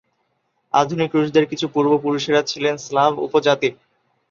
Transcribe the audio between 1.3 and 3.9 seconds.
কিছু পূর্বপুরুষেরা ছিলেন স্লাভ উপজাতির।